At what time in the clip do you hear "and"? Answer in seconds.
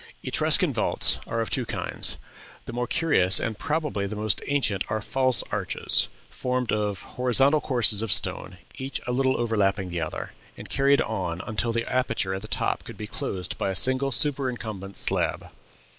3.39-3.59, 10.57-10.67